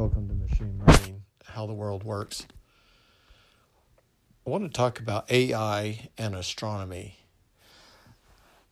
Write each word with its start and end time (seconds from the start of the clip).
Welcome 0.00 0.28
to 0.28 0.34
Machine 0.34 0.82
Learning, 0.86 1.22
how 1.44 1.66
the 1.66 1.74
world 1.74 2.04
works. 2.04 2.46
I 4.46 4.48
want 4.48 4.64
to 4.64 4.70
talk 4.70 4.98
about 4.98 5.30
AI 5.30 6.08
and 6.16 6.34
astronomy. 6.34 7.18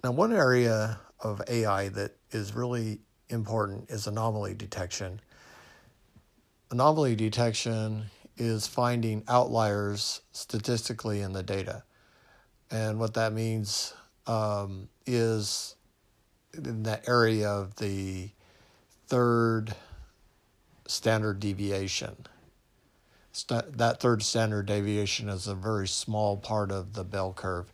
Now, 0.03 0.12
one 0.12 0.33
area 0.33 0.99
of 1.21 1.43
AI 1.46 1.91
that 1.91 2.17
is 2.30 2.54
really 2.54 3.01
important 3.29 3.91
is 3.91 4.06
anomaly 4.06 4.54
detection. 4.54 5.21
Anomaly 6.71 7.14
detection 7.14 8.06
is 8.38 8.67
finding 8.67 9.22
outliers 9.29 10.22
statistically 10.33 11.21
in 11.21 11.35
the 11.35 11.42
data. 11.42 11.83
And 12.71 12.99
what 12.99 13.13
that 13.15 13.35
means 13.35 13.92
um, 14.26 14.88
is 15.04 15.76
in 16.55 16.84
that 16.84 17.06
area 17.06 17.51
of 17.51 17.77
the 17.77 18.30
third 19.09 19.74
standard 20.88 21.38
deviation. 21.38 22.27
St- 23.30 23.79
that 23.79 24.01
third 24.01 24.23
standard 24.23 24.66
deviation 24.66 25.29
is 25.29 25.46
a 25.46 25.55
very 25.55 25.87
small 25.87 26.37
part 26.37 26.73
of 26.73 26.95
the 26.95 27.05
bell 27.05 27.33
curve. 27.33 27.73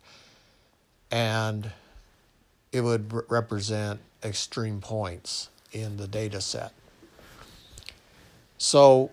And 1.09 1.71
it 2.71 2.81
would 2.81 3.11
re- 3.11 3.23
represent 3.29 4.01
extreme 4.23 4.81
points 4.81 5.49
in 5.71 5.97
the 5.97 6.07
data 6.07 6.41
set. 6.41 6.73
So, 8.57 9.11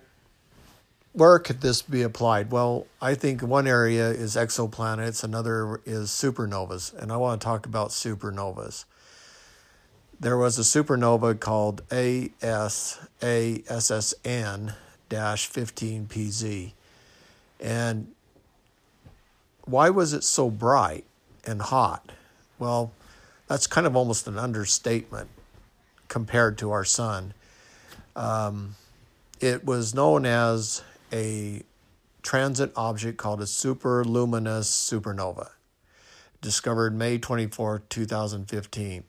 where 1.13 1.39
could 1.39 1.61
this 1.61 1.81
be 1.81 2.01
applied? 2.01 2.51
Well, 2.51 2.87
I 3.01 3.13
think 3.13 3.41
one 3.41 3.67
area 3.67 4.09
is 4.09 4.35
exoplanets, 4.35 5.23
another 5.23 5.79
is 5.85 6.09
supernovas, 6.09 6.93
and 6.93 7.11
I 7.11 7.17
want 7.17 7.39
to 7.39 7.45
talk 7.45 7.65
about 7.65 7.89
supernovas. 7.89 8.85
There 10.19 10.37
was 10.37 10.57
a 10.57 10.61
supernova 10.61 11.39
called 11.39 11.87
ASASSN 11.89 12.33
15PZ. 15.09 16.71
And 17.59 18.13
why 19.65 19.89
was 19.89 20.13
it 20.13 20.23
so 20.23 20.49
bright 20.49 21.05
and 21.45 21.61
hot? 21.61 22.11
Well, 22.59 22.91
that's 23.47 23.67
kind 23.67 23.85
of 23.85 23.95
almost 23.95 24.27
an 24.27 24.37
understatement 24.37 25.29
compared 26.07 26.57
to 26.59 26.71
our 26.71 26.85
sun. 26.85 27.33
Um, 28.15 28.75
it 29.39 29.65
was 29.65 29.93
known 29.93 30.25
as 30.25 30.83
a 31.11 31.63
transient 32.21 32.71
object 32.75 33.17
called 33.17 33.41
a 33.41 33.45
superluminous 33.45 34.69
supernova, 34.69 35.49
discovered 36.41 36.95
May 36.95 37.17
24, 37.17 37.83
2015, 37.89 39.03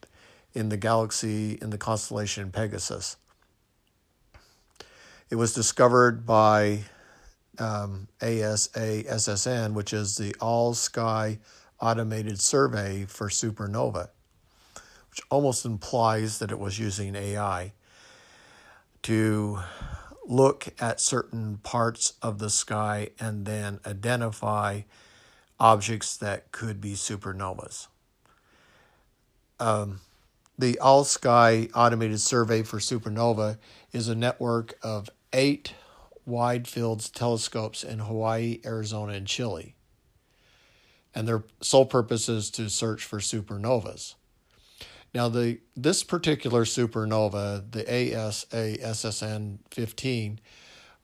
in 0.55 0.69
the 0.69 0.77
galaxy 0.77 1.59
in 1.61 1.71
the 1.71 1.79
constellation 1.79 2.51
Pegasus. 2.51 3.17
It 5.31 5.37
was 5.37 5.53
discovered 5.53 6.25
by 6.27 6.85
um, 7.59 8.09
ASASSN, 8.21 9.73
which 9.75 9.93
is 9.93 10.17
the 10.17 10.35
All 10.41 10.75
Sky 10.75 11.39
Automated 11.81 12.41
Survey 12.41 13.05
for 13.05 13.29
Supernova, 13.29 14.11
which 15.11 15.21
almost 15.31 15.65
implies 15.65 16.39
that 16.39 16.51
it 16.51 16.59
was 16.59 16.79
using 16.79 17.17
AI 17.17 17.73
to 19.03 19.61
look 20.27 20.69
at 20.81 21.01
certain 21.01 21.59
parts 21.59 22.15
of 22.23 22.39
the 22.39 22.49
sky 22.49 23.11
and 23.21 23.45
then 23.45 23.81
identify 23.87 24.83
objects 25.61 26.17
that 26.17 26.51
could 26.53 26.81
be 26.81 26.95
supernovas. 26.95 27.89
Um, 29.61 30.01
the 30.59 30.79
All 30.79 31.05
Sky 31.05 31.69
Automated 31.75 32.21
Survey 32.21 32.63
for 32.63 32.79
Supernova 32.79 33.59
is 33.93 34.09
a 34.09 34.15
network 34.15 34.75
of 34.83 35.11
eight 35.33 35.75
wide 36.25 36.69
field 36.69 37.13
telescopes 37.13 37.83
in 37.83 37.99
Hawaii, 38.01 38.61
Arizona, 38.65 39.15
and 39.15 39.27
Chile. 39.27 39.75
And 41.15 41.29
their 41.29 41.45
sole 41.61 41.87
purpose 41.87 42.29
is 42.29 42.51
to 42.53 42.69
search 42.69 43.05
for 43.05 43.19
supernovas. 43.19 44.15
Now, 45.15 45.29
the 45.29 45.61
this 45.77 46.03
particular 46.03 46.65
supernova, 46.65 47.71
the 47.71 47.85
ASASSN 47.85 49.59
15, 49.71 50.41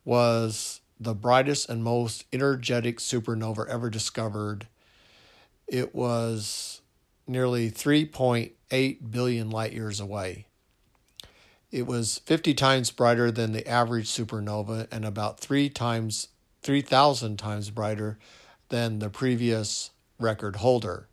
was 0.04 0.80
the 0.98 1.14
brightest 1.14 1.68
and 1.68 1.84
most 1.84 2.24
energetic 2.32 2.98
supernova 2.98 3.68
ever 3.68 3.88
discovered. 3.88 4.66
It 5.68 5.94
was 5.94 6.82
nearly 7.30 7.70
3.8 7.70 9.10
billion 9.10 9.50
light 9.50 9.72
years 9.72 10.00
away. 10.00 10.46
It 11.70 11.86
was 11.86 12.18
50 12.26 12.52
times 12.54 12.90
brighter 12.90 13.30
than 13.30 13.52
the 13.52 13.66
average 13.66 14.08
supernova 14.08 14.88
and 14.90 15.04
about 15.04 15.38
3 15.40 15.68
times 15.70 16.28
3,000 16.62 17.38
times 17.38 17.70
brighter 17.70 18.18
than 18.68 18.98
the 18.98 19.08
previous 19.08 19.90
record 20.18 20.56
holder. 20.56 21.06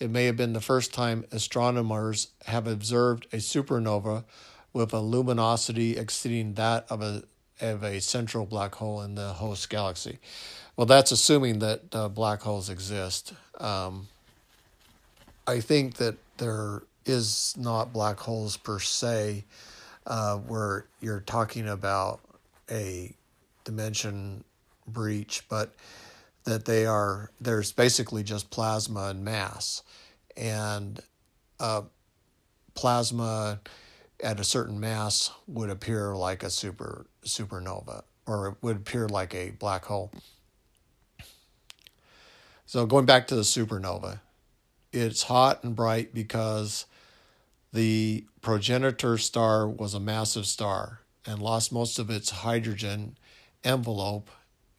It 0.00 0.10
may 0.10 0.24
have 0.26 0.36
been 0.36 0.54
the 0.54 0.60
first 0.60 0.92
time 0.92 1.24
astronomers 1.30 2.28
have 2.46 2.66
observed 2.66 3.26
a 3.32 3.36
supernova 3.36 4.24
with 4.72 4.92
a 4.92 5.00
luminosity 5.00 5.96
exceeding 5.96 6.54
that 6.54 6.86
of 6.90 7.00
a 7.00 7.22
of 7.58 7.82
a 7.82 8.00
central 8.00 8.44
black 8.44 8.74
hole 8.74 9.00
in 9.00 9.14
the 9.14 9.32
host 9.34 9.70
galaxy. 9.70 10.18
Well, 10.76 10.86
that's 10.86 11.10
assuming 11.10 11.60
that 11.60 11.94
uh, 11.94 12.08
black 12.10 12.42
holes 12.42 12.68
exist. 12.68 13.32
Um, 13.58 14.08
I 15.46 15.60
think 15.60 15.96
that 15.96 16.16
there 16.38 16.82
is 17.04 17.54
not 17.56 17.92
black 17.92 18.18
holes 18.18 18.56
per 18.56 18.78
se, 18.80 19.44
uh, 20.06 20.36
where 20.38 20.86
you're 21.00 21.20
talking 21.20 21.68
about 21.68 22.20
a 22.70 23.14
dimension 23.64 24.44
breach, 24.86 25.44
but 25.48 25.74
that 26.44 26.64
they 26.64 26.86
are 26.86 27.30
there's 27.40 27.72
basically 27.72 28.22
just 28.22 28.50
plasma 28.50 29.08
and 29.08 29.24
mass 29.24 29.82
and 30.36 31.00
uh, 31.58 31.82
plasma 32.74 33.60
at 34.22 34.40
a 34.40 34.44
certain 34.44 34.78
mass 34.78 35.30
would 35.46 35.70
appear 35.70 36.14
like 36.14 36.42
a 36.42 36.50
super 36.50 37.06
supernova 37.24 38.02
or 38.26 38.48
it 38.48 38.54
would 38.62 38.76
appear 38.76 39.08
like 39.08 39.34
a 39.34 39.50
black 39.50 39.84
hole. 39.84 40.10
So 42.64 42.86
going 42.86 43.06
back 43.06 43.28
to 43.28 43.36
the 43.36 43.42
supernova, 43.42 44.20
it's 44.96 45.24
hot 45.24 45.62
and 45.62 45.76
bright 45.76 46.12
because 46.14 46.86
the 47.72 48.24
progenitor 48.40 49.18
star 49.18 49.68
was 49.68 49.94
a 49.94 50.00
massive 50.00 50.46
star 50.46 51.00
and 51.26 51.40
lost 51.40 51.72
most 51.72 51.98
of 51.98 52.10
its 52.10 52.30
hydrogen 52.30 53.16
envelope 53.62 54.30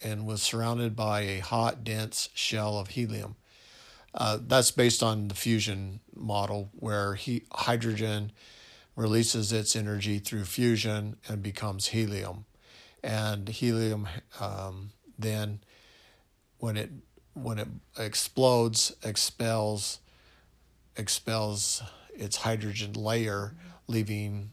and 0.01 0.25
was 0.25 0.41
surrounded 0.41 0.95
by 0.95 1.21
a 1.21 1.39
hot, 1.39 1.83
dense 1.83 2.29
shell 2.33 2.77
of 2.77 2.89
helium. 2.89 3.35
Uh, 4.13 4.39
that's 4.41 4.71
based 4.71 5.03
on 5.03 5.27
the 5.27 5.35
fusion 5.35 5.99
model 6.15 6.71
where 6.73 7.15
he, 7.15 7.43
hydrogen 7.51 8.31
releases 8.95 9.53
its 9.53 9.75
energy 9.75 10.17
through 10.17 10.43
fusion 10.43 11.17
and 11.27 11.43
becomes 11.43 11.87
helium. 11.87 12.45
And 13.03 13.47
helium 13.47 14.07
um, 14.39 14.89
then, 15.17 15.59
when 16.57 16.77
it 16.77 16.89
when 17.33 17.59
it 17.59 17.67
explodes, 17.99 18.95
expels 19.03 19.99
expels 20.97 21.83
its 22.13 22.37
hydrogen 22.37 22.93
layer, 22.93 23.53
leaving 23.87 24.51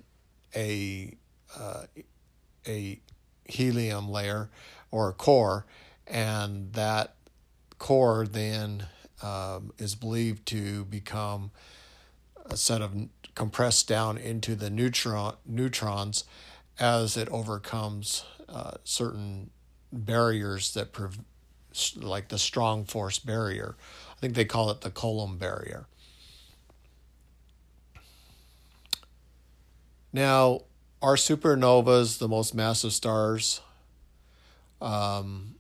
a 0.55 1.17
uh, 1.59 1.85
a 2.67 3.01
helium 3.45 4.09
layer 4.09 4.51
or 4.91 5.09
a 5.09 5.13
core, 5.13 5.67
and 6.07 6.73
that 6.73 7.15
core 7.79 8.27
then 8.27 8.87
um, 9.23 9.73
is 9.79 9.95
believed 9.95 10.47
to 10.47 10.85
become 10.85 11.51
a 12.47 12.57
set 12.57 12.81
of 12.81 12.95
compressed 13.35 13.89
down 13.89 14.17
into 14.17 14.55
the 14.55 14.71
neutron 14.71 15.35
neutrons 15.45 16.25
as 16.79 17.17
it 17.17 17.29
overcomes 17.29 18.25
uh, 18.49 18.73
certain 18.85 19.51
barriers 19.93 20.75
that 20.75 20.89
like 21.97 22.29
the 22.29 22.39
strong 22.39 22.85
force 22.85 23.19
barrier. 23.19 23.77
I 24.17 24.21
think 24.21 24.35
they 24.35 24.45
call 24.45 24.71
it 24.71 24.83
the 24.83 24.91
Coulomb 24.91 25.39
barrier. 25.39 25.87
Now, 30.15 30.61
are 31.03 31.17
supernovas 31.17 32.19
the 32.19 32.29
most 32.29 32.55
massive 32.55 32.93
stars? 32.93 33.61
Um, 34.81 35.57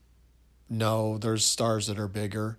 no, 0.70 1.18
there's 1.18 1.44
stars 1.44 1.88
that 1.88 1.98
are 1.98 2.06
bigger. 2.06 2.56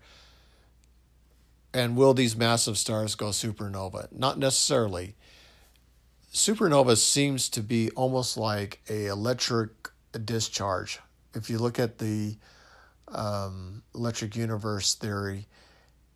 And 1.73 1.95
will 1.95 2.13
these 2.13 2.35
massive 2.35 2.77
stars 2.77 3.15
go 3.15 3.27
supernova? 3.27 4.11
Not 4.11 4.37
necessarily. 4.37 5.15
Supernova 6.33 6.97
seems 6.97 7.47
to 7.47 7.61
be 7.61 7.91
almost 7.91 8.35
like 8.35 8.81
a 8.89 9.05
electric 9.05 9.69
discharge. 10.25 10.99
If 11.33 11.49
you 11.49 11.59
look 11.59 11.79
at 11.79 11.99
the 11.99 12.35
um, 13.07 13.83
electric 13.95 14.35
universe 14.35 14.95
theory, 14.95 15.47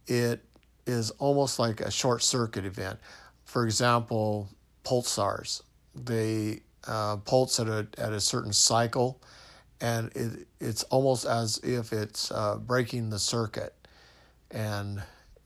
it 0.08 0.44
is 0.86 1.12
almost 1.12 1.58
like 1.58 1.80
a 1.80 1.90
short 1.90 2.22
circuit 2.22 2.66
event. 2.66 3.00
For 3.46 3.64
example, 3.64 4.50
pulsars. 4.84 5.62
They 6.06 6.62
uh, 6.88 7.18
pulse 7.18 7.60
at 7.60 7.68
a 7.68 7.88
at 7.98 8.14
a 8.14 8.20
certain 8.22 8.54
cycle, 8.54 9.22
and 9.82 10.12
it 10.16 10.48
it's 10.60 10.84
almost 10.84 11.26
as 11.26 11.60
if 11.64 11.94
it's 11.94 12.32
uh, 12.32 12.58
breaking 12.58 13.10
the 13.10 13.20
circuit, 13.20 13.74
and 14.52 15.02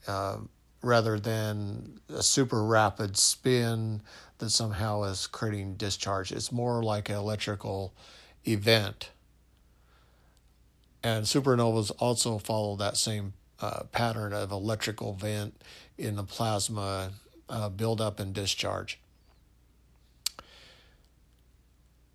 uh, 0.06 0.38
rather 0.82 1.18
than 1.18 2.00
a 2.08 2.22
super 2.22 2.62
rapid 2.62 3.16
spin 3.16 4.02
that 4.38 4.50
somehow 4.50 5.04
is 5.04 5.26
creating 5.26 5.74
discharge, 5.74 6.32
it's 6.32 6.52
more 6.52 6.82
like 6.82 7.08
an 7.08 7.16
electrical 7.16 7.94
event. 8.46 9.10
And 11.02 11.26
supernovas 11.26 11.90
also 11.98 12.38
follow 12.38 12.76
that 12.76 12.96
same 12.96 13.34
uh, 13.60 13.84
pattern 13.92 14.32
of 14.32 14.50
electrical 14.50 15.14
vent 15.14 15.62
in 15.98 16.16
the 16.16 16.24
plasma 16.24 17.12
uh, 17.48 17.68
buildup 17.68 18.20
and 18.20 18.34
discharge. 18.34 18.98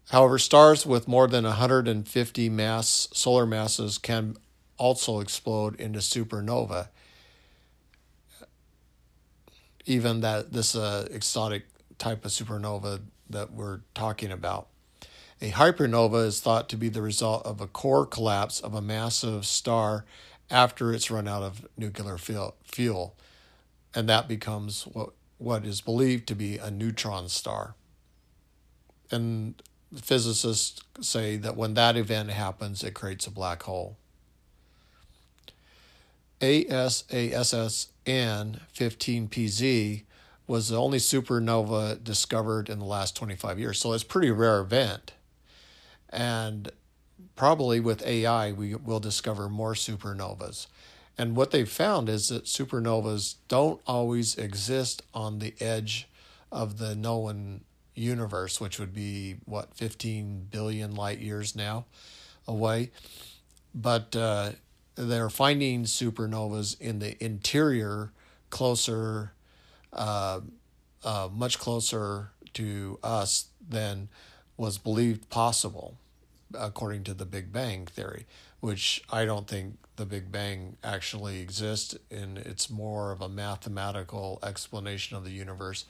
However, 0.10 0.40
stars 0.40 0.86
with 0.86 1.08
more 1.08 1.28
than 1.28 1.44
150 1.44 2.50
mass 2.50 3.08
solar 3.14 3.46
masses 3.46 3.98
can 3.98 4.38
also 4.78 5.20
explode 5.20 5.80
into 5.80 6.00
supernova. 6.00 6.88
Even 9.86 10.22
that 10.22 10.52
this 10.52 10.76
uh, 10.76 11.08
exotic 11.12 11.66
type 12.00 12.26
of 12.26 12.32
supernova 12.32 13.02
that 13.30 13.52
we're 13.52 13.82
talking 13.94 14.32
about. 14.32 14.68
A 15.42 15.52
hypernova 15.52 16.26
is 16.26 16.42
thought 16.42 16.68
to 16.70 16.76
be 16.78 16.90
the 16.90 17.02
result 17.02 17.46
of 17.46 17.62
a 17.62 17.68
core 17.68 18.06
collapse 18.06 18.60
of 18.60 18.74
a 18.74 18.82
massive 18.82 19.46
star 19.46 20.06
after 20.50 20.92
it's 20.92 21.12
run 21.12 21.28
out 21.28 21.44
of 21.44 21.68
nuclear 21.78 22.18
fuel, 22.18 23.16
and 23.94 24.10
that 24.10 24.28
becomes 24.28 24.84
what, 24.84 25.12
what 25.38 25.66
is 25.66 25.82
believed 25.82 26.28
to 26.28 26.36
be 26.36 26.58
a 26.58 26.72
neutron 26.72 27.30
star. 27.30 27.76
And 29.12 29.62
physicists 29.96 30.82
say 31.02 31.38
that 31.38 31.56
when 31.56 31.74
that 31.74 31.98
event 31.98 32.30
happens, 32.30 32.84
it 32.84 32.94
creates 32.94 33.26
a 33.28 33.32
black 33.32 33.64
hole. 33.64 33.98
ASASSN 36.42 37.90
15PZ 38.76 40.04
was 40.48 40.70
the 40.70 40.78
only 40.78 40.98
supernova 40.98 42.04
discovered 42.04 42.70
in 42.70 42.80
the 42.80 42.86
last 42.86 43.16
25 43.16 43.60
years, 43.60 43.80
so 43.80 43.94
it's 43.94 44.04
a 44.04 44.06
pretty 44.06 44.32
rare 44.32 44.60
event. 44.62 45.14
And 46.10 46.72
probably 47.36 47.80
with 47.80 48.06
AI, 48.06 48.52
we 48.52 48.74
will 48.74 49.00
discover 49.00 49.48
more 49.50 49.74
supernovas. 49.74 50.68
And 51.18 51.36
what 51.36 51.52
they've 51.52 51.70
found 51.70 52.08
is 52.10 52.30
that 52.30 52.46
supernovas 52.46 53.36
don't 53.48 53.82
always 53.86 54.36
exist 54.38 55.04
on 55.14 55.40
the 55.40 55.54
edge 55.60 56.08
of 56.52 56.78
the 56.78 56.96
known 56.96 57.62
universe, 57.96 58.60
which 58.60 58.80
would 58.80 58.94
be, 58.94 59.38
what, 59.46 59.74
15 59.76 60.48
billion 60.52 60.96
light 60.96 61.20
years 61.20 61.56
now 61.56 61.86
away. 62.48 62.92
But 63.74 64.16
uh, 64.16 64.52
they're 64.96 65.30
finding 65.30 65.84
supernovas 65.84 66.80
in 66.80 67.00
the 67.00 67.22
interior, 67.24 68.12
closer, 68.50 69.34
uh, 69.94 70.42
uh, 71.04 71.30
much 71.32 71.60
closer 71.60 72.32
to 72.54 73.00
us 73.04 73.48
than 73.68 74.10
was 74.58 74.78
believed 74.78 75.30
possible 75.30 75.96
according 76.54 77.04
to 77.04 77.14
the 77.14 77.26
Big 77.26 77.54
Bang 77.54 77.86
theory, 77.86 78.26
which 78.60 79.04
I 79.10 79.26
don't 79.26 79.48
think 79.48 79.78
the 79.96 80.06
Big 80.06 80.32
Bang 80.32 80.78
actually 80.84 81.42
exists, 81.42 81.96
and 82.10 82.38
it's 82.38 82.70
more 82.70 83.12
of 83.12 83.22
a 83.22 83.30
mathematical 83.30 84.40
explanation 84.44 85.16
of 85.16 85.24
the 85.24 85.32
universe. 85.32 85.86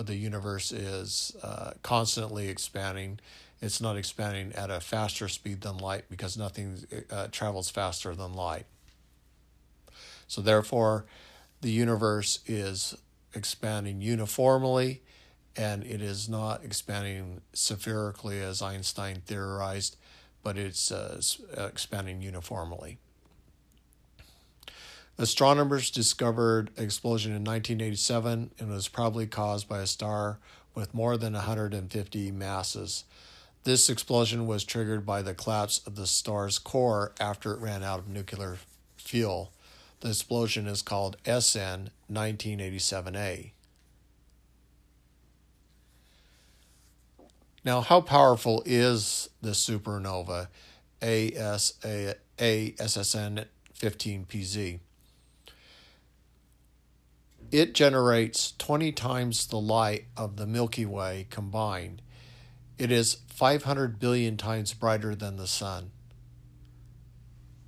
But 0.00 0.06
the 0.06 0.16
universe 0.16 0.72
is 0.72 1.36
uh, 1.42 1.72
constantly 1.82 2.48
expanding. 2.48 3.20
It's 3.60 3.82
not 3.82 3.98
expanding 3.98 4.50
at 4.54 4.70
a 4.70 4.80
faster 4.80 5.28
speed 5.28 5.60
than 5.60 5.76
light 5.76 6.06
because 6.08 6.38
nothing 6.38 6.86
uh, 7.10 7.26
travels 7.30 7.68
faster 7.68 8.14
than 8.14 8.32
light. 8.32 8.64
So, 10.26 10.40
therefore, 10.40 11.04
the 11.60 11.70
universe 11.70 12.38
is 12.46 12.96
expanding 13.34 14.00
uniformly 14.00 15.02
and 15.54 15.84
it 15.84 16.00
is 16.00 16.30
not 16.30 16.64
expanding 16.64 17.42
spherically 17.52 18.40
as 18.40 18.62
Einstein 18.62 19.20
theorized, 19.26 19.98
but 20.42 20.56
it's 20.56 20.90
uh, 20.90 21.20
uh, 21.58 21.64
expanding 21.64 22.22
uniformly. 22.22 22.96
Astronomers 25.18 25.90
discovered 25.90 26.70
an 26.76 26.84
explosion 26.84 27.32
in 27.32 27.44
1987 27.44 28.52
and 28.58 28.70
was 28.70 28.88
probably 28.88 29.26
caused 29.26 29.68
by 29.68 29.80
a 29.80 29.86
star 29.86 30.38
with 30.74 30.94
more 30.94 31.16
than 31.16 31.34
150 31.34 32.30
masses. 32.30 33.04
This 33.64 33.90
explosion 33.90 34.46
was 34.46 34.64
triggered 34.64 35.04
by 35.04 35.20
the 35.20 35.34
collapse 35.34 35.80
of 35.86 35.94
the 35.94 36.06
star's 36.06 36.58
core 36.58 37.12
after 37.20 37.52
it 37.52 37.60
ran 37.60 37.82
out 37.82 37.98
of 37.98 38.08
nuclear 38.08 38.56
fuel. 38.96 39.52
The 40.00 40.08
explosion 40.08 40.66
is 40.66 40.80
called 40.80 41.18
SN 41.26 41.90
1987A. 42.10 43.50
Now, 47.62 47.82
how 47.82 48.00
powerful 48.00 48.62
is 48.64 49.28
the 49.42 49.50
supernova 49.50 50.48
ASASSN 51.02 52.14
15PZ? 53.78 54.78
It 57.50 57.74
generates 57.74 58.52
20 58.58 58.92
times 58.92 59.46
the 59.46 59.58
light 59.58 60.04
of 60.16 60.36
the 60.36 60.46
Milky 60.46 60.86
Way 60.86 61.26
combined. 61.30 62.02
It 62.78 62.90
is 62.90 63.18
500 63.28 63.98
billion 63.98 64.36
times 64.36 64.72
brighter 64.72 65.14
than 65.14 65.36
the 65.36 65.46
sun. 65.46 65.90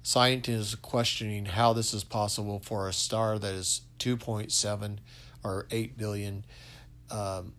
Scientists 0.02 0.74
are 0.74 0.78
questioning 0.78 1.46
how 1.46 1.72
this 1.72 1.92
is 1.92 2.04
possible 2.04 2.60
for 2.60 2.88
a 2.88 2.92
star 2.92 3.38
that 3.38 3.54
is 3.54 3.82
2.7 3.98 4.98
or 5.44 5.66
8 5.70 5.96
billion 5.96 6.44
um, 7.10 7.52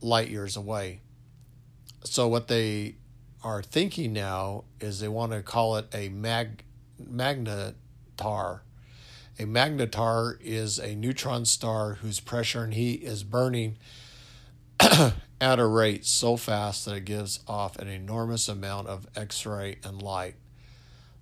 light 0.00 0.28
years 0.28 0.56
away 0.56 1.00
so 2.04 2.28
what 2.28 2.48
they 2.48 2.96
are 3.42 3.62
thinking 3.62 4.12
now 4.12 4.64
is 4.80 5.00
they 5.00 5.08
want 5.08 5.32
to 5.32 5.42
call 5.42 5.76
it 5.76 5.86
a 5.94 6.08
mag 6.08 6.64
magnetar. 7.00 8.60
A 9.38 9.44
magnetar 9.44 10.36
is 10.40 10.78
a 10.78 10.94
neutron 10.94 11.46
star 11.46 11.94
whose 11.94 12.20
pressure 12.20 12.64
and 12.64 12.74
heat 12.74 13.02
is 13.02 13.24
burning 13.24 13.78
at 14.80 15.58
a 15.58 15.66
rate 15.66 16.04
so 16.04 16.36
fast 16.36 16.84
that 16.84 16.94
it 16.94 17.04
gives 17.06 17.40
off 17.48 17.78
an 17.78 17.88
enormous 17.88 18.46
amount 18.46 18.88
of 18.88 19.06
X 19.16 19.46
ray 19.46 19.78
and 19.82 20.02
light. 20.02 20.34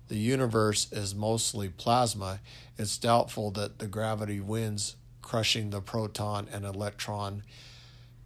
The 0.09 0.17
universe 0.17 0.91
is 0.91 1.15
mostly 1.15 1.69
plasma. 1.69 2.41
It's 2.77 2.97
doubtful 2.97 3.51
that 3.51 3.79
the 3.79 3.87
gravity 3.87 4.41
wins, 4.41 4.97
crushing 5.21 5.69
the 5.69 5.79
proton 5.79 6.49
and 6.51 6.65
electron 6.65 7.43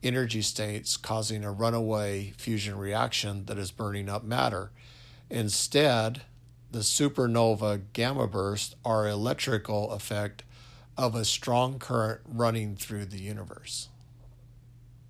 energy 0.02 0.42
states 0.42 0.98
causing 0.98 1.44
a 1.44 1.52
runaway 1.52 2.34
fusion 2.38 2.78
reaction 2.78 3.46
that 3.46 3.60
is 3.60 3.70
burning 3.72 4.10
up 4.10 4.24
matter. 4.24 4.72
Instead, 5.30 6.24
the 6.76 6.82
supernova 6.82 7.84
gamma 7.94 8.28
bursts 8.28 8.76
are 8.84 9.08
electrical 9.08 9.92
effect 9.92 10.44
of 10.98 11.16
a 11.16 11.24
strong 11.24 11.80
current 11.80 12.20
running 12.26 12.76
through 12.76 13.06
the 13.06 13.18
universe. 13.18 13.88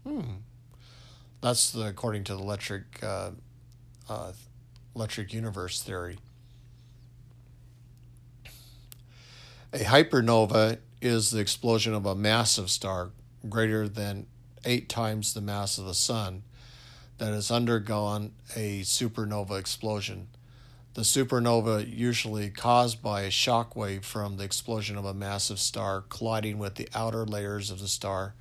Hmm. 0.05 0.21
That's 1.41 1.71
the, 1.71 1.87
according 1.87 2.25
to 2.25 2.35
the 2.35 2.41
electric 2.43 3.03
uh, 3.03 3.31
uh, 4.07 4.33
electric 4.95 5.33
universe 5.33 5.81
theory. 5.81 6.19
A 9.73 9.79
hypernova 9.79 10.77
is 11.01 11.31
the 11.31 11.39
explosion 11.39 11.95
of 11.95 12.05
a 12.05 12.13
massive 12.13 12.69
star 12.69 13.09
greater 13.49 13.89
than 13.89 14.27
eight 14.65 14.87
times 14.87 15.33
the 15.33 15.41
mass 15.41 15.79
of 15.79 15.85
the 15.85 15.95
Sun 15.95 16.43
that 17.17 17.33
has 17.33 17.49
undergone 17.49 18.33
a 18.55 18.81
supernova 18.81 19.59
explosion. 19.59 20.27
The 20.95 21.01
supernova 21.01 21.85
usually 21.93 22.49
caused 22.49 23.01
by 23.01 23.23
a 23.23 23.29
shock 23.29 23.75
wave 23.75 24.05
from 24.05 24.37
the 24.37 24.45
explosion 24.45 24.97
of 24.97 25.03
a 25.03 25.13
massive 25.13 25.59
star 25.59 26.05
colliding 26.07 26.57
with 26.57 26.75
the 26.75 26.87
outer 26.95 27.25
layers 27.25 27.69
of 27.69 27.79
the 27.79 27.89
star 27.89 28.33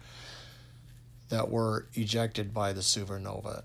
that 1.30 1.50
were 1.50 1.88
ejected 1.94 2.54
by 2.54 2.72
the 2.72 2.80
supernova. 2.80 3.64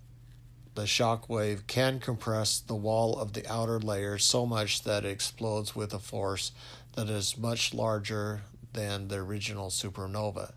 The 0.74 0.88
shock 0.88 1.30
wave 1.30 1.68
can 1.68 2.00
compress 2.00 2.58
the 2.60 2.74
wall 2.74 3.16
of 3.20 3.34
the 3.34 3.46
outer 3.48 3.80
layer 3.80 4.18
so 4.18 4.48
much 4.48 4.82
that 4.86 5.06
it 5.06 5.12
explodes 5.12 5.76
with 5.76 5.94
a 5.94 6.00
force 6.00 6.52
that 6.94 7.10
is 7.12 7.38
much 7.38 7.76
larger 7.76 8.42
than 8.74 9.08
the 9.08 9.18
original 9.18 9.70
supernova. 9.70 10.54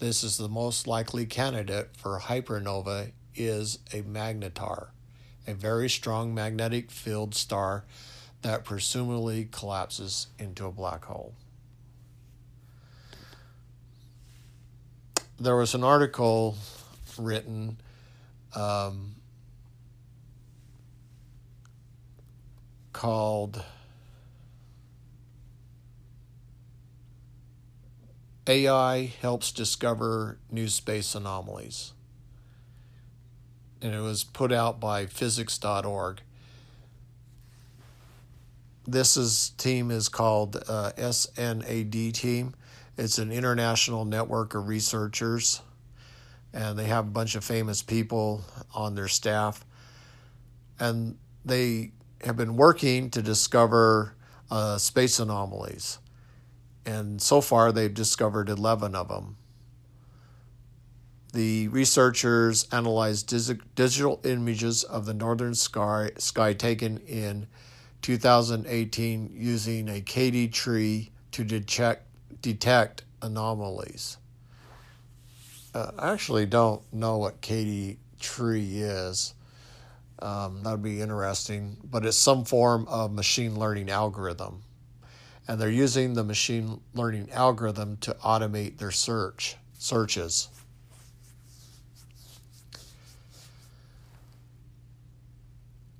This 0.00 0.24
is 0.24 0.38
the 0.38 0.48
most 0.48 0.88
likely 0.88 1.24
candidate 1.24 1.90
for 1.96 2.18
hypernova 2.18 3.12
is 3.36 3.78
a 3.92 4.02
magnetar, 4.02 4.88
a 5.46 5.54
very 5.54 5.88
strong 5.88 6.34
magnetic 6.34 6.90
field 6.90 7.34
star 7.34 7.84
that 8.42 8.64
presumably 8.64 9.48
collapses 9.50 10.28
into 10.38 10.66
a 10.66 10.72
black 10.72 11.04
hole. 11.04 11.34
There 15.38 15.56
was 15.56 15.74
an 15.74 15.84
article 15.84 16.56
written 17.18 17.78
um, 18.54 19.16
called 22.92 23.62
AI 28.46 29.12
Helps 29.20 29.52
Discover 29.52 30.38
New 30.50 30.68
Space 30.68 31.14
Anomalies. 31.14 31.92
And 33.82 33.94
it 33.94 34.00
was 34.00 34.24
put 34.24 34.52
out 34.52 34.80
by 34.80 35.06
physics.org. 35.06 36.20
This 38.86 39.16
is 39.16 39.50
team 39.58 39.90
is 39.90 40.08
called 40.08 40.62
uh, 40.68 40.92
SNAD 40.96 42.14
team. 42.14 42.54
It's 42.96 43.18
an 43.18 43.32
international 43.32 44.04
network 44.04 44.54
of 44.54 44.68
researchers, 44.68 45.60
and 46.52 46.78
they 46.78 46.86
have 46.86 47.06
a 47.06 47.10
bunch 47.10 47.34
of 47.34 47.44
famous 47.44 47.82
people 47.82 48.42
on 48.74 48.94
their 48.94 49.08
staff. 49.08 49.64
And 50.78 51.18
they 51.44 51.92
have 52.24 52.36
been 52.36 52.56
working 52.56 53.10
to 53.10 53.22
discover 53.22 54.14
uh, 54.50 54.78
space 54.78 55.18
anomalies. 55.18 55.98
And 56.86 57.20
so 57.20 57.40
far, 57.40 57.72
they've 57.72 57.92
discovered 57.92 58.48
11 58.48 58.94
of 58.94 59.08
them. 59.08 59.36
The 61.36 61.68
researchers 61.68 62.66
analyzed 62.72 63.28
digital 63.74 64.20
images 64.24 64.84
of 64.84 65.04
the 65.04 65.12
northern 65.12 65.54
sky, 65.54 66.12
sky 66.16 66.54
taken 66.54 66.96
in 66.96 67.46
2018 68.00 69.32
using 69.34 69.90
a 69.90 70.00
KD 70.00 70.50
tree 70.50 71.10
to 71.32 71.44
detect, 71.44 72.06
detect 72.40 73.04
anomalies. 73.20 74.16
Uh, 75.74 75.90
I 75.98 76.14
actually 76.14 76.46
don't 76.46 76.80
know 76.90 77.18
what 77.18 77.42
KD 77.42 77.98
tree 78.18 78.78
is. 78.78 79.34
Um, 80.20 80.62
that 80.62 80.70
would 80.70 80.82
be 80.82 81.02
interesting, 81.02 81.76
but 81.84 82.06
it's 82.06 82.16
some 82.16 82.46
form 82.46 82.88
of 82.88 83.12
machine 83.12 83.58
learning 83.58 83.90
algorithm. 83.90 84.62
And 85.46 85.60
they're 85.60 85.68
using 85.68 86.14
the 86.14 86.24
machine 86.24 86.80
learning 86.94 87.30
algorithm 87.30 87.98
to 87.98 88.14
automate 88.24 88.78
their 88.78 88.90
search 88.90 89.58
searches. 89.78 90.48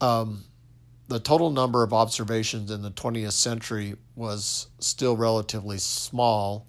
Um, 0.01 0.45
the 1.09 1.21
total 1.21 1.51
number 1.51 1.83
of 1.83 1.93
observations 1.93 2.71
in 2.71 2.83
the 2.83 2.91
20th 2.91 3.33
century 3.33 3.95
was 4.15 4.67
still 4.79 5.17
relatively 5.17 5.79
small. 5.79 6.67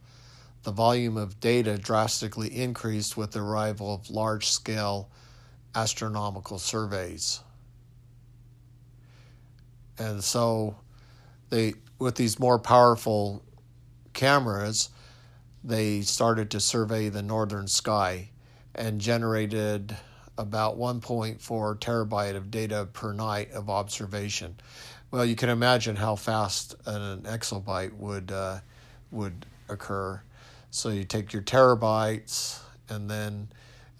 The 0.64 0.72
volume 0.72 1.18
of 1.18 1.40
data 1.40 1.78
drastically 1.78 2.50
increased 2.50 3.18
with 3.18 3.32
the 3.32 3.40
arrival 3.40 3.94
of 3.94 4.10
large 4.10 4.48
scale 4.48 5.10
astronomical 5.76 6.60
surveys. 6.60 7.42
And 9.98 10.24
so 10.24 10.76
they 11.50 11.74
with 12.00 12.16
these 12.16 12.40
more 12.40 12.60
powerful 12.60 13.44
cameras, 14.14 14.90
they 15.64 16.02
started 16.02 16.52
to 16.52 16.60
survey 16.60 17.10
the 17.10 17.24
northern 17.24 17.68
sky 17.68 18.30
and 18.76 19.02
generated 19.02 19.98
about 20.38 20.78
1.4 20.78 21.40
terabyte 21.80 22.36
of 22.36 22.52
data 22.52 22.88
per 22.94 23.14
night 23.14 23.52
of 23.52 23.70
observation. 23.70 24.56
Well, 25.10 25.26
you 25.26 25.36
can 25.36 25.50
imagine 25.50 25.96
how 25.96 26.16
fast 26.16 26.76
an 26.86 27.22
exabyte 27.22 27.94
would 27.94 28.32
uh, 28.32 28.60
would 29.12 29.46
occur. 29.70 30.22
So 30.70 30.90
you 30.90 31.06
take 31.06 31.32
your 31.32 31.42
terabytes, 31.42 32.60
and 32.90 33.10
then 33.10 33.50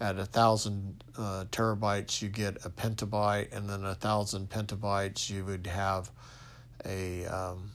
at 0.00 0.18
a 0.18 0.26
thousand 0.26 1.02
uh, 1.16 1.46
terabytes 1.50 2.20
you 2.22 2.28
get 2.28 2.64
a 2.64 2.70
petabyte, 2.70 3.56
and 3.56 3.68
then 3.68 3.84
a 3.84 3.94
thousand 3.94 4.50
petabytes 4.50 5.30
you 5.30 5.44
would 5.44 5.66
have 5.66 6.10
a 6.84 7.24
um, 7.26 7.70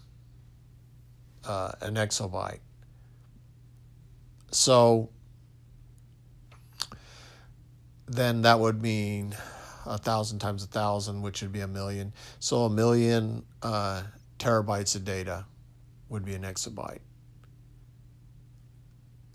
uh, 1.46 1.72
an 1.82 1.96
exabyte. 1.96 2.60
So 4.52 5.10
then 8.14 8.42
that 8.44 8.60
would 8.60 8.82
mean 8.82 9.36
a 9.86 9.98
thousand 9.98 10.40
times 10.40 10.64
a 10.64 10.68
thousand, 10.68 11.22
which 11.22 11.42
would 11.42 11.52
be 11.52 11.62
a 11.62 11.68
million. 11.68 12.14
So 12.40 12.64
a 12.64 12.70
million 12.70 13.44
uh, 13.62 14.04
terabytes 14.40 14.96
of 14.96 15.06
data 15.06 15.46
would 16.10 16.26
be 16.26 16.36
an 16.36 16.44
exabyte. 16.44 17.00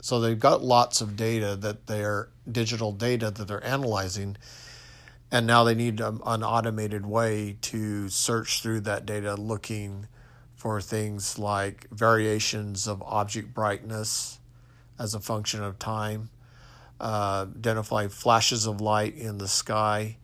So 0.00 0.20
they've 0.20 0.38
got 0.38 0.62
lots 0.62 1.00
of 1.00 1.16
data 1.16 1.56
that 1.56 1.86
they're 1.86 2.30
digital 2.50 2.92
data 2.92 3.30
that 3.30 3.48
they're 3.48 3.64
analyzing, 3.64 4.36
and 5.30 5.46
now 5.46 5.64
they 5.64 5.74
need 5.74 6.00
an 6.00 6.20
automated 6.22 7.04
way 7.04 7.56
to 7.62 8.08
search 8.08 8.62
through 8.62 8.80
that 8.82 9.04
data 9.04 9.34
looking 9.34 10.06
for 10.54 10.80
things 10.80 11.38
like 11.38 11.88
variations 11.90 12.86
of 12.88 13.02
object 13.02 13.54
brightness 13.54 14.38
as 14.98 15.14
a 15.14 15.20
function 15.20 15.62
of 15.62 15.78
time 15.78 16.30
uh, 17.00 17.46
identify 17.56 18.08
flashes 18.08 18.66
of 18.66 18.80
light 18.80 19.16
in 19.16 19.38
the 19.38 19.48
sky, 19.48 20.16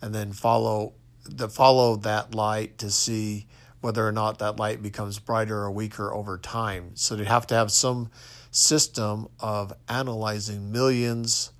and 0.00 0.14
then 0.14 0.32
follow 0.32 0.94
the 1.24 1.48
follow 1.48 1.96
that 1.96 2.34
light 2.34 2.78
to 2.78 2.90
see 2.90 3.46
whether 3.80 4.06
or 4.06 4.12
not 4.12 4.38
that 4.38 4.56
light 4.56 4.82
becomes 4.82 5.18
brighter 5.18 5.58
or 5.58 5.70
weaker 5.70 6.12
over 6.12 6.38
time. 6.38 6.90
So 6.94 7.16
they 7.16 7.24
have 7.24 7.46
to 7.48 7.54
have 7.54 7.70
some 7.70 8.10
system 8.50 9.28
of 9.40 9.72
analyzing 9.88 10.70
millions 10.72 11.52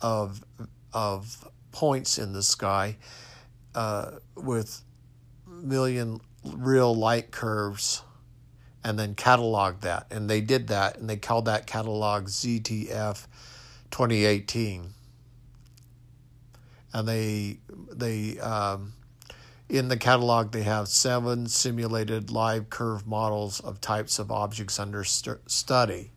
of 0.00 0.44
of 0.92 1.48
points 1.70 2.18
in 2.18 2.32
the 2.32 2.42
sky 2.42 2.96
uh, 3.74 4.12
with 4.36 4.82
million 5.46 6.20
real 6.44 6.94
light 6.94 7.30
curves 7.30 8.02
and 8.84 8.98
then 8.98 9.14
catalog 9.14 9.80
that. 9.82 10.06
And 10.10 10.28
they 10.28 10.40
did 10.40 10.68
that 10.68 10.98
and 10.98 11.08
they 11.08 11.16
called 11.16 11.44
that 11.46 11.66
catalog 11.66 12.26
ZTF 12.26 13.26
2018, 13.92 14.92
and 16.92 17.08
they 17.08 17.58
they 17.92 18.40
um, 18.40 18.94
in 19.68 19.86
the 19.86 19.96
catalog 19.96 20.50
they 20.50 20.62
have 20.62 20.88
seven 20.88 21.46
simulated 21.46 22.30
light 22.30 22.68
curve 22.68 23.06
models 23.06 23.60
of 23.60 23.80
types 23.80 24.18
of 24.18 24.32
objects 24.32 24.80
under 24.80 25.04
st- 25.04 25.48
study, 25.48 26.10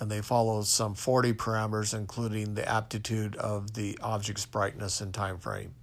and 0.00 0.10
they 0.10 0.20
follow 0.20 0.62
some 0.62 0.94
40 0.94 1.34
parameters, 1.34 1.96
including 1.96 2.54
the 2.54 2.68
aptitude 2.68 3.36
of 3.36 3.74
the 3.74 3.96
object's 4.02 4.44
brightness 4.44 5.00
and 5.00 5.14
time 5.14 5.38
frame. 5.38 5.75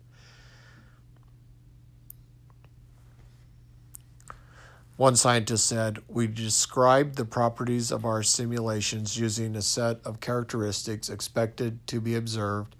One 4.96 5.16
scientist 5.16 5.66
said, 5.66 6.00
We 6.08 6.28
described 6.28 7.16
the 7.16 7.26
properties 7.26 7.92
of 7.92 8.06
our 8.06 8.22
simulations 8.22 9.18
using 9.18 9.56
a 9.56 9.62
set 9.64 10.00
of 10.06 10.20
characteristics 10.20 11.10
expected 11.10 11.86
to 11.88 12.00
be 12.00 12.14
observed 12.14 12.76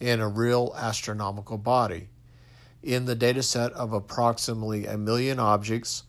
in 0.00 0.20
a 0.20 0.28
real 0.28 0.74
astronomical 0.76 1.56
body. 1.56 2.08
In 2.82 3.04
the 3.04 3.14
dataset 3.14 3.70
of 3.70 3.92
approximately 3.92 4.86
a 4.86 4.98
million 4.98 5.38
objects, 5.38 6.02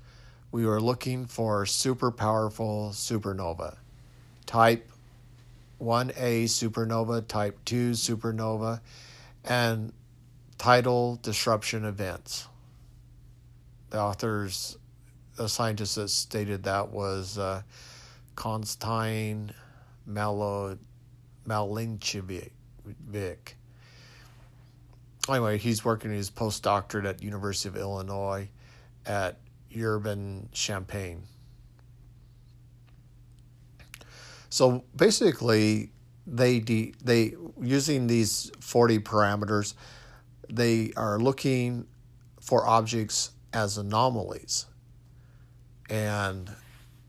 we 0.51 0.65
were 0.65 0.81
looking 0.81 1.27
for 1.27 1.67
super 1.67 2.09
powerful 2.09 2.89
supernova. 2.91 3.77
Type 4.47 4.89
1A 5.79 6.45
supernova, 6.45 7.25
type 7.27 7.59
2 7.65 7.91
supernova, 7.91 8.81
and 9.43 9.93
tidal 10.57 11.19
disruption 11.21 11.85
events. 11.85 12.47
The 13.91 13.99
authors 13.99 14.77
a 15.37 15.49
scientist 15.49 15.95
that 15.95 16.09
stated 16.09 16.63
that 16.63 16.89
was 16.89 17.37
uh, 17.37 17.61
Konstantin 18.35 19.53
Malinchevich. 20.09 20.77
Anyway, 25.27 25.57
he's 25.57 25.83
working 25.83 26.11
his 26.11 26.29
postdoctorate 26.29 27.05
at 27.05 27.23
University 27.23 27.69
of 27.69 27.75
Illinois 27.75 28.47
at 29.05 29.39
Urban 29.77 30.49
Champaign. 30.51 31.23
So 34.49 34.83
basically, 34.95 35.91
they 36.27 36.59
de- 36.59 36.93
they 37.03 37.33
using 37.61 38.07
these 38.07 38.51
forty 38.59 38.99
parameters, 38.99 39.73
they 40.49 40.93
are 40.95 41.19
looking 41.19 41.87
for 42.39 42.65
objects 42.65 43.31
as 43.51 43.77
anomalies 43.77 44.67
and 45.89 46.49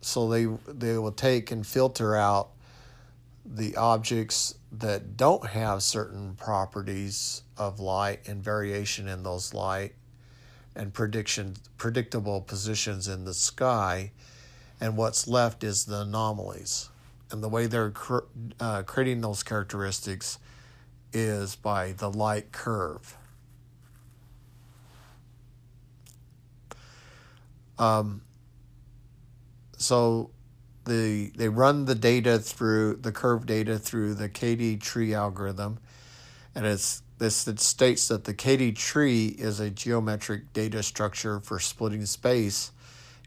so 0.01 0.29
they 0.29 0.47
they 0.69 0.99
will 0.99 1.13
take 1.13 1.51
and 1.51 1.67
filter 1.67 2.17
out 2.17 2.51
the 3.45 3.77
objects 3.77 4.59
that 4.73 5.17
don't 5.17 5.47
have 5.47 5.83
certain 5.83 6.35
properties 6.35 7.43
of 7.57 7.81
light 7.81 8.27
and 8.29 8.43
variation 8.43 9.09
in 9.09 9.23
those 9.23 9.55
light 9.55 9.95
and 10.75 10.93
prediction 10.93 11.55
predictable 11.79 12.41
positions 12.41 13.09
in 13.09 13.25
the 13.25 13.35
sky 13.35 14.11
and 14.81 14.97
what's 14.97 15.27
left 15.27 15.65
is 15.65 15.85
the 15.85 16.01
anomalies 16.01 16.91
and 17.31 17.43
the 17.43 17.49
way 17.49 17.67
they're 17.67 17.93
uh, 18.61 18.83
creating 18.83 19.21
those 19.21 19.43
characteristics 19.43 20.39
is 21.13 21.57
by 21.57 21.93
the 21.93 22.11
light 22.11 22.53
curve. 22.53 23.17
Um, 27.79 28.23
so 29.77 30.31
the 30.85 31.33
they 31.37 31.49
run 31.49 31.85
the 31.85 31.95
data 31.95 32.39
through 32.39 32.97
the 32.97 33.13
curve 33.13 33.47
data 33.47 33.79
through 33.79 34.15
the 34.15 34.29
KD 34.29 34.81
tree 34.81 35.15
algorithm, 35.15 35.79
and 36.55 36.67
it's 36.67 37.03
this 37.19 37.47
it 37.49 37.61
states 37.61 38.09
that 38.09 38.25
the 38.25 38.35
KD 38.35 38.75
tree 38.77 39.27
is 39.27 39.61
a 39.61 39.71
geometric 39.71 40.53
data 40.53 40.83
structure 40.83 41.41
for 41.41 41.59
splitting 41.59 42.07
space 42.07 42.73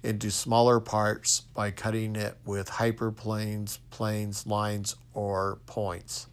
into 0.03 0.32
smaller 0.32 0.79
parts 0.79 1.41
by 1.53 1.72
cutting 1.72 2.15
it 2.15 2.38
with 2.46 2.70
hyperplanes, 2.70 3.79
planes, 3.89 4.48
lines, 4.48 4.96
or 5.13 5.60
points. 5.65 6.27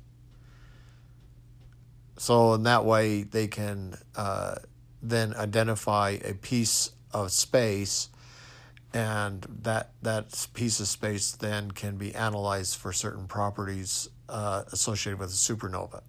So 2.19 2.55
in 2.55 2.63
that 2.63 2.85
way, 2.85 3.25
they 3.25 3.49
can 3.49 3.99
uh, 4.15 4.57
then 5.03 5.35
identify 5.35 6.19
a 6.25 6.35
piece 6.35 6.93
of 7.13 7.33
space, 7.33 8.09
and 8.93 9.47
that 9.62 9.93
that 10.02 10.47
piece 10.55 10.81
of 10.81 10.88
space 10.88 11.33
then 11.33 11.71
can 11.71 11.97
be 11.97 12.14
analyzed 12.14 12.76
for 12.76 12.93
certain 12.93 13.26
properties 13.26 14.09
uh, 14.28 14.62
associated 14.73 15.19
with 15.19 15.31
a 15.31 15.33
supernova. 15.33 16.02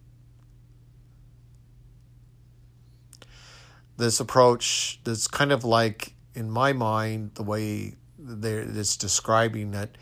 This 3.97 4.19
approach 4.19 4.99
that's 5.03 5.27
kind 5.27 5.51
of 5.51 5.63
like 5.63 6.13
in 6.37 6.51
my 6.51 6.71
mind, 6.71 7.31
the 7.33 7.43
way 7.43 7.95
it's 8.19 8.95
describing 8.95 9.73
it, 9.73 9.97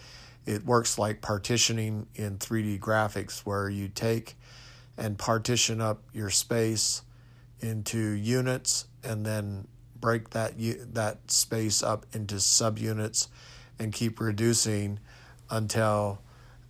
it 0.46 0.66
works 0.66 1.00
like 1.00 1.22
partitioning 1.22 2.08
in 2.16 2.38
3D 2.38 2.80
graphics, 2.80 3.40
where 3.40 3.70
you 3.70 3.88
take 3.88 4.36
and 4.98 5.18
partition 5.18 5.80
up 5.80 6.04
your 6.14 6.30
space 6.30 7.04
into 7.62 7.98
units 7.98 8.86
and 9.04 9.26
then 9.26 9.68
break 10.06 10.30
that 10.30 10.54
that 10.94 11.32
space 11.32 11.82
up 11.82 12.06
into 12.14 12.36
subunits 12.36 13.28
and 13.80 13.92
keep 13.92 14.20
reducing 14.20 15.00
until 15.50 16.22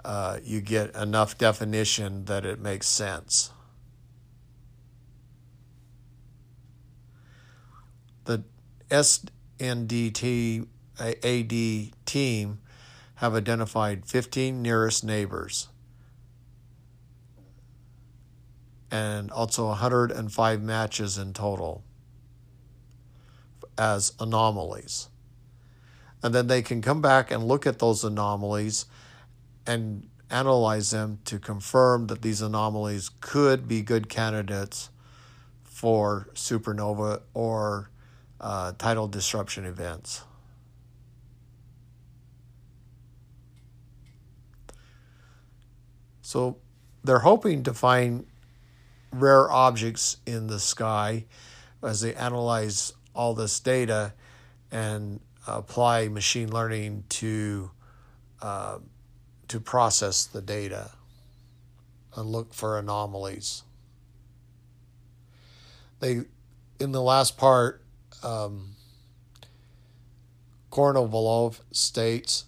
uh, 0.06 0.38
you 0.42 0.62
get 0.62 0.96
enough 0.96 1.38
definition 1.38 2.24
that 2.26 2.46
it 2.46 2.62
makes 2.62 2.88
sense. 2.88 3.52
The 8.24 8.46
S 8.90 9.26
NDT 9.60 10.66
AD 10.98 12.06
team 12.06 12.60
have 13.16 13.36
identified 13.36 14.06
15 14.06 14.62
nearest 14.62 15.04
neighbors 15.04 15.68
and 18.90 19.30
also 19.30 19.68
105 19.68 20.62
matches 20.62 21.18
in 21.18 21.34
total 21.34 21.84
as 23.78 24.14
anomalies. 24.20 25.10
And 26.24 26.34
then 26.34 26.48
they 26.48 26.62
can 26.62 26.82
come 26.82 27.02
back 27.02 27.32
and 27.32 27.44
look 27.44 27.68
at 27.68 27.80
those 27.80 28.04
anomalies 28.04 28.86
and 29.68 30.08
analyze 30.30 30.92
them 30.92 31.20
to 31.26 31.40
confirm 31.40 32.08
that 32.08 32.22
these 32.22 32.42
anomalies 32.42 33.12
could 33.22 33.68
be 33.68 33.82
good 33.82 34.10
candidates 34.10 34.90
for 35.64 36.30
supernova 36.34 37.22
or 37.34 37.90
uh, 38.42 38.72
tidal 38.78 39.08
disruption 39.08 39.66
events. 39.66 40.24
So 46.22 46.58
they're 47.04 47.20
hoping 47.20 47.62
to 47.64 47.74
find 47.74 48.26
rare 49.12 49.50
objects 49.52 50.18
in 50.26 50.48
the 50.48 50.60
sky 50.60 51.26
as 51.84 52.02
they 52.02 52.16
analyze 52.16 52.94
all 53.16 53.34
this 53.34 53.60
data 53.60 54.14
and 54.72 55.20
apply 55.48 56.08
machine 56.08 56.52
learning 56.52 57.04
to 57.10 57.72
uh, 58.42 58.78
to 59.48 59.60
process 59.60 60.26
the 60.26 60.42
data 60.42 60.92
and 62.16 62.28
look 62.30 62.54
for 62.54 62.78
anomalies. 62.78 63.64
They 66.00 66.22
in 66.80 66.92
the 66.92 67.02
last 67.02 67.38
part 67.38 67.82
um, 68.24 68.76
Kornovalov 70.72 71.62
states 71.72 72.46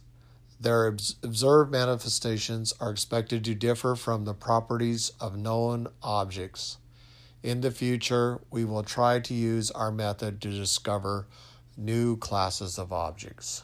their 0.60 0.88
observed 0.88 1.72
manifestations 1.72 2.74
are 2.80 2.90
expected 2.90 3.46
to 3.46 3.54
differ 3.54 3.96
from 3.96 4.26
the 4.26 4.34
properties 4.34 5.12
of 5.20 5.38
known 5.38 5.88
objects. 6.02 6.78
In 7.48 7.62
the 7.62 7.72
future, 7.72 8.42
we 8.52 8.66
will 8.66 8.84
try 8.84 9.22
to 9.22 9.34
use 9.34 9.72
our 9.72 9.90
method 9.90 10.42
to 10.42 10.50
discover 10.50 11.28
new 11.78 12.18
classes 12.18 12.78
of 12.78 12.92
objects. 12.92 13.64